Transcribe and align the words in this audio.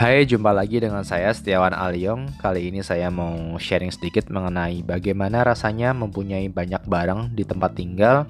Hai, 0.00 0.24
jumpa 0.24 0.56
lagi 0.56 0.80
dengan 0.80 1.04
saya 1.04 1.28
Setiawan 1.28 1.76
Aliong. 1.76 2.40
Kali 2.40 2.72
ini 2.72 2.80
saya 2.80 3.12
mau 3.12 3.36
sharing 3.60 3.92
sedikit 3.92 4.32
mengenai 4.32 4.80
bagaimana 4.80 5.44
rasanya 5.44 5.92
mempunyai 5.92 6.48
banyak 6.48 6.88
barang 6.88 7.36
di 7.36 7.44
tempat 7.44 7.76
tinggal, 7.76 8.24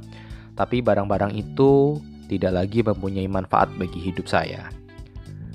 tapi 0.58 0.82
barang-barang 0.82 1.30
itu 1.30 2.02
tidak 2.26 2.58
lagi 2.58 2.82
mempunyai 2.82 3.30
manfaat 3.30 3.70
bagi 3.78 4.02
hidup 4.02 4.26
saya. 4.26 4.66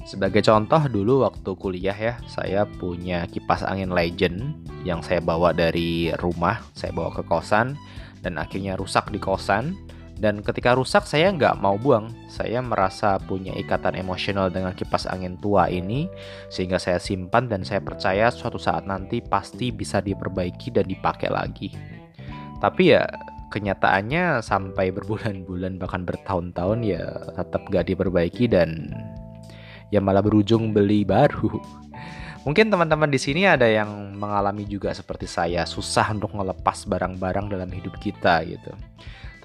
Sebagai 0.08 0.40
contoh, 0.40 0.88
dulu 0.88 1.28
waktu 1.28 1.52
kuliah 1.60 2.00
ya, 2.00 2.16
saya 2.32 2.64
punya 2.64 3.28
kipas 3.28 3.68
angin 3.68 3.92
Legend 3.92 4.56
yang 4.88 5.04
saya 5.04 5.20
bawa 5.20 5.52
dari 5.52 6.16
rumah, 6.24 6.64
saya 6.72 6.96
bawa 6.96 7.12
ke 7.12 7.28
kosan, 7.28 7.76
dan 8.24 8.40
akhirnya 8.40 8.80
rusak 8.80 9.12
di 9.12 9.20
kosan 9.20 9.76
dan 10.16 10.40
ketika 10.40 10.72
rusak 10.80 11.04
saya 11.04 11.28
nggak 11.28 11.60
mau 11.60 11.76
buang. 11.76 12.08
Saya 12.32 12.64
merasa 12.64 13.20
punya 13.20 13.52
ikatan 13.60 14.00
emosional 14.00 14.48
dengan 14.48 14.72
kipas 14.72 15.08
angin 15.12 15.36
tua 15.44 15.68
ini 15.68 16.08
sehingga 16.48 16.80
saya 16.80 17.04
simpan 17.04 17.52
dan 17.52 17.68
saya 17.68 17.84
percaya 17.84 18.32
suatu 18.32 18.56
saat 18.56 18.88
nanti 18.88 19.20
pasti 19.20 19.76
bisa 19.76 20.00
diperbaiki 20.00 20.72
dan 20.72 20.88
dipakai 20.88 21.28
lagi. 21.28 21.70
Tapi 22.64 22.96
ya 22.96 23.04
kenyataannya 23.52 24.40
sampai 24.40 24.96
berbulan-bulan 24.96 25.80
bahkan 25.80 26.08
bertahun-tahun 26.08 26.80
ya 26.84 27.04
tetap 27.36 27.62
gak 27.72 27.88
diperbaiki 27.88 28.52
dan 28.52 28.92
ya 29.92 30.00
malah 30.00 30.24
berujung 30.24 30.72
beli 30.72 31.04
baru. 31.04 31.60
Mungkin 32.48 32.72
teman-teman 32.72 33.12
di 33.12 33.20
sini 33.20 33.44
ada 33.44 33.68
yang 33.68 34.16
mengalami 34.16 34.64
juga 34.64 34.94
seperti 34.96 35.28
saya, 35.28 35.68
susah 35.68 36.14
untuk 36.14 36.32
ngelepas 36.40 36.88
barang-barang 36.88 37.52
dalam 37.52 37.68
hidup 37.74 38.00
kita 38.00 38.48
gitu 38.48 38.72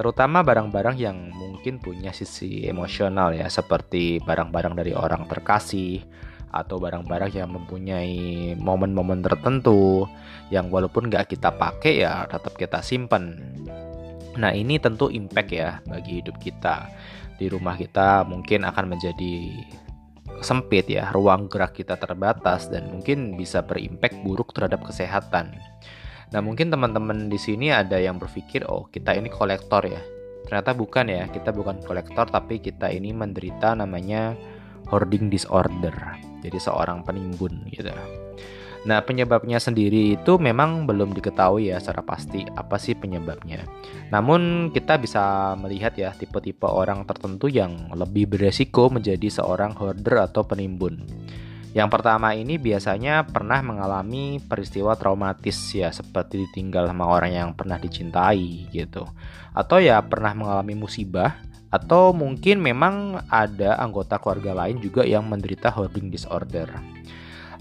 terutama 0.00 0.40
barang-barang 0.40 0.96
yang 0.96 1.28
mungkin 1.36 1.77
punya 1.77 2.09
sisi 2.16 2.64
emosional 2.64 3.36
ya 3.36 3.52
seperti 3.52 4.16
barang-barang 4.24 4.73
dari 4.73 4.96
orang 4.96 5.29
terkasih 5.29 6.01
atau 6.48 6.80
barang-barang 6.80 7.37
yang 7.37 7.52
mempunyai 7.52 8.56
momen-momen 8.56 9.21
tertentu 9.21 10.09
yang 10.48 10.73
walaupun 10.73 11.12
nggak 11.12 11.37
kita 11.37 11.52
pakai 11.52 12.01
ya 12.01 12.24
tetap 12.32 12.56
kita 12.56 12.80
simpan. 12.80 13.37
Nah 14.40 14.56
ini 14.56 14.80
tentu 14.80 15.12
impact 15.12 15.51
ya 15.52 15.84
bagi 15.84 16.24
hidup 16.24 16.40
kita 16.40 16.88
di 17.37 17.52
rumah 17.52 17.76
kita 17.76 18.24
mungkin 18.24 18.65
akan 18.65 18.96
menjadi 18.96 19.52
sempit 20.40 20.88
ya 20.88 21.12
ruang 21.12 21.52
gerak 21.52 21.76
kita 21.76 22.01
terbatas 22.01 22.73
dan 22.73 22.88
mungkin 22.88 23.37
bisa 23.37 23.60
berimpact 23.60 24.16
buruk 24.24 24.56
terhadap 24.56 24.80
kesehatan. 24.80 25.60
Nah, 26.30 26.40
mungkin 26.40 26.70
teman-teman 26.70 27.26
di 27.26 27.38
sini 27.38 27.74
ada 27.74 27.98
yang 27.98 28.18
berpikir, 28.23 28.62
"Oh, 28.70 28.86
kita 28.86 29.18
ini 29.18 29.26
kolektor 29.26 29.82
ya." 29.82 29.98
Ternyata 30.46 30.74
bukan 30.74 31.06
ya, 31.10 31.26
kita 31.30 31.50
bukan 31.54 31.82
kolektor 31.82 32.26
tapi 32.26 32.59
kita 32.62 32.90
ini 32.90 33.14
menderita 33.14 33.74
namanya 33.74 34.34
hoarding 34.90 35.30
disorder. 35.30 35.95
Jadi 36.42 36.59
seorang 36.59 37.06
penimbun 37.06 37.70
gitu. 37.70 37.92
Nah, 38.80 39.04
penyebabnya 39.04 39.60
sendiri 39.60 40.16
itu 40.16 40.40
memang 40.40 40.88
belum 40.88 41.12
diketahui 41.12 41.68
ya 41.68 41.76
secara 41.76 42.00
pasti 42.00 42.48
apa 42.56 42.80
sih 42.80 42.96
penyebabnya. 42.96 43.60
Namun 44.09 44.72
kita 44.72 44.96
bisa 44.96 45.52
melihat 45.60 45.92
ya 46.00 46.16
tipe-tipe 46.16 46.65
orang 46.65 47.04
tertentu 47.04 47.52
yang 47.52 47.92
lebih 47.92 48.32
beresiko 48.32 48.88
menjadi 48.88 49.28
seorang 49.28 49.76
hoarder 49.76 50.24
atau 50.24 50.48
penimbun. 50.48 51.20
Yang 51.71 51.88
pertama 51.95 52.35
ini 52.35 52.59
biasanya 52.59 53.23
pernah 53.30 53.63
mengalami 53.63 54.43
peristiwa 54.43 54.99
traumatis 54.99 55.54
ya 55.71 55.95
seperti 55.95 56.51
ditinggal 56.51 56.90
sama 56.90 57.07
orang 57.07 57.30
yang 57.30 57.51
pernah 57.54 57.79
dicintai 57.79 58.66
gitu. 58.74 59.07
Atau 59.54 59.79
ya 59.79 60.02
pernah 60.02 60.35
mengalami 60.35 60.74
musibah 60.74 61.38
atau 61.71 62.10
mungkin 62.10 62.59
memang 62.59 63.23
ada 63.30 63.79
anggota 63.79 64.19
keluarga 64.19 64.66
lain 64.66 64.82
juga 64.82 65.06
yang 65.06 65.31
menderita 65.31 65.71
hoarding 65.71 66.10
disorder. 66.10 66.66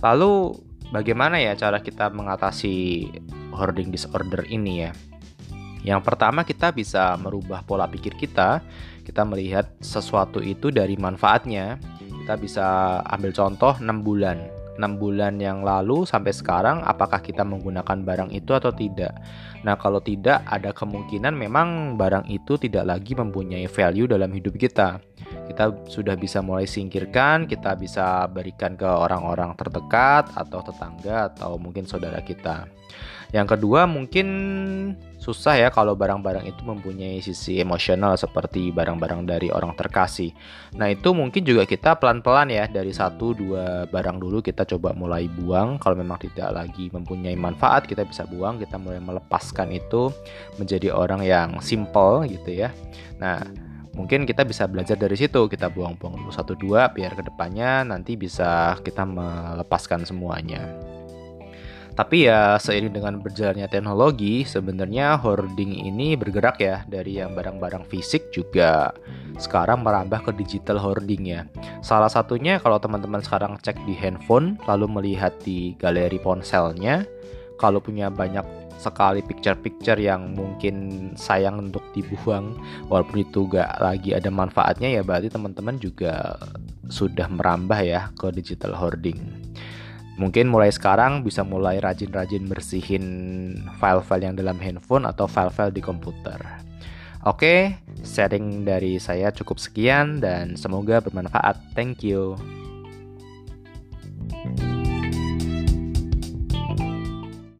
Lalu 0.01 0.57
bagaimana 0.89 1.37
ya 1.37 1.53
cara 1.53 1.77
kita 1.77 2.09
mengatasi 2.09 3.05
hoarding 3.53 3.93
disorder 3.93 4.41
ini 4.49 4.89
ya? 4.89 4.91
Yang 5.85 6.01
pertama 6.01 6.41
kita 6.41 6.73
bisa 6.73 7.13
merubah 7.21 7.61
pola 7.61 7.85
pikir 7.85 8.17
kita. 8.17 8.65
Kita 9.05 9.21
melihat 9.21 9.69
sesuatu 9.81 10.41
itu 10.41 10.73
dari 10.73 10.97
manfaatnya 10.97 11.77
kita 12.29 12.37
bisa 12.37 12.67
ambil 13.09 13.33
contoh 13.33 13.73
6 13.81 14.05
bulan 14.05 14.37
6 14.77 15.01
bulan 15.01 15.41
yang 15.41 15.65
lalu 15.65 16.05
sampai 16.05 16.29
sekarang 16.29 16.85
apakah 16.85 17.25
kita 17.25 17.41
menggunakan 17.41 18.05
barang 18.05 18.29
itu 18.29 18.53
atau 18.53 18.69
tidak. 18.69 19.17
Nah, 19.65 19.75
kalau 19.75 19.99
tidak 19.99 20.45
ada 20.45 20.71
kemungkinan 20.71 21.35
memang 21.35 21.99
barang 21.99 22.29
itu 22.29 22.55
tidak 22.55 22.87
lagi 22.87 23.17
mempunyai 23.17 23.65
value 23.67 24.07
dalam 24.07 24.31
hidup 24.31 24.55
kita. 24.55 25.01
Kita 25.49 25.89
sudah 25.89 26.15
bisa 26.15 26.39
mulai 26.39 26.63
singkirkan, 26.63 27.49
kita 27.49 27.75
bisa 27.75 28.23
berikan 28.31 28.79
ke 28.79 28.87
orang-orang 28.87 29.51
terdekat 29.59 30.31
atau 30.31 30.63
tetangga 30.63 31.33
atau 31.33 31.59
mungkin 31.59 31.83
saudara 31.83 32.21
kita. 32.23 32.69
Yang 33.35 33.57
kedua 33.57 33.83
mungkin 33.83 34.27
susah 35.29 35.61
ya 35.61 35.69
kalau 35.69 35.93
barang-barang 35.93 36.49
itu 36.49 36.65
mempunyai 36.65 37.21
sisi 37.21 37.61
emosional 37.61 38.17
seperti 38.17 38.73
barang-barang 38.73 39.29
dari 39.29 39.53
orang 39.53 39.77
terkasih. 39.77 40.33
Nah 40.73 40.89
itu 40.89 41.13
mungkin 41.13 41.45
juga 41.45 41.69
kita 41.69 42.01
pelan-pelan 42.01 42.49
ya 42.49 42.65
dari 42.65 42.89
satu 42.89 43.37
dua 43.37 43.85
barang 43.85 44.17
dulu 44.17 44.41
kita 44.41 44.65
coba 44.65 44.97
mulai 44.97 45.29
buang. 45.29 45.77
Kalau 45.77 45.93
memang 45.93 46.17
tidak 46.17 46.49
lagi 46.49 46.89
mempunyai 46.89 47.37
manfaat 47.37 47.85
kita 47.85 48.01
bisa 48.09 48.25
buang. 48.25 48.57
Kita 48.57 48.81
mulai 48.81 48.97
melepaskan 48.97 49.69
itu 49.69 50.09
menjadi 50.57 50.89
orang 50.89 51.21
yang 51.21 51.61
simple 51.61 52.25
gitu 52.25 52.65
ya. 52.65 52.73
Nah 53.21 53.45
mungkin 53.93 54.25
kita 54.25 54.41
bisa 54.47 54.65
belajar 54.65 54.97
dari 54.97 55.13
situ 55.13 55.45
kita 55.45 55.69
buang-buang 55.69 56.31
satu 56.33 56.57
dua 56.57 56.89
biar 56.89 57.13
ke 57.13 57.23
depannya 57.25 57.85
nanti 57.85 58.17
bisa 58.17 58.73
kita 58.81 59.05
melepaskan 59.05 60.07
semuanya. 60.09 60.88
Tapi 61.99 62.31
ya 62.31 62.55
seiring 62.55 62.95
dengan 62.95 63.19
berjalannya 63.19 63.67
teknologi, 63.67 64.47
sebenarnya 64.47 65.19
hoarding 65.19 65.83
ini 65.83 66.15
bergerak 66.15 66.63
ya 66.63 66.87
dari 66.87 67.19
yang 67.19 67.35
barang-barang 67.35 67.83
fisik 67.91 68.31
juga 68.31 68.95
sekarang 69.35 69.83
merambah 69.83 70.23
ke 70.23 70.31
digital 70.39 70.79
hoarding 70.79 71.27
ya. 71.27 71.43
Salah 71.83 72.07
satunya 72.07 72.55
kalau 72.63 72.79
teman-teman 72.79 73.19
sekarang 73.19 73.59
cek 73.59 73.83
di 73.83 73.99
handphone 73.99 74.55
lalu 74.63 74.87
melihat 74.87 75.35
di 75.43 75.75
galeri 75.75 76.15
ponselnya, 76.23 77.03
kalau 77.59 77.83
punya 77.83 78.07
banyak 78.07 78.47
sekali 78.79 79.19
picture-picture 79.19 79.99
yang 79.99 80.39
mungkin 80.39 81.11
sayang 81.19 81.67
untuk 81.67 81.83
dibuang 81.91 82.55
walaupun 82.87 83.27
itu 83.27 83.43
gak 83.51 83.75
lagi 83.83 84.15
ada 84.15 84.31
manfaatnya 84.31 84.87
ya 84.87 85.01
berarti 85.03 85.27
teman-teman 85.27 85.75
juga 85.75 86.39
sudah 86.87 87.27
merambah 87.27 87.83
ya 87.83 88.07
ke 88.15 88.31
digital 88.31 88.71
hoarding. 88.71 89.48
Mungkin 90.19 90.51
mulai 90.51 90.67
sekarang 90.67 91.23
bisa 91.23 91.47
mulai 91.47 91.79
rajin-rajin 91.79 92.43
bersihin 92.51 93.05
file-file 93.79 94.27
yang 94.27 94.35
dalam 94.35 94.59
handphone 94.59 95.07
atau 95.07 95.31
file-file 95.31 95.71
di 95.71 95.79
komputer. 95.79 96.35
Oke, 97.23 97.79
sharing 98.03 98.67
dari 98.67 98.99
saya 98.99 99.31
cukup 99.31 99.63
sekian 99.63 100.19
dan 100.19 100.59
semoga 100.59 100.99
bermanfaat. 100.99 101.71
Thank 101.71 102.03
you. 102.03 102.35